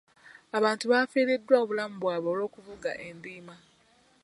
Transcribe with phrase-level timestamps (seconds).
[0.57, 3.55] Abantu bafiiriddwa obulamu bwabwe olw'okuvuga endiima.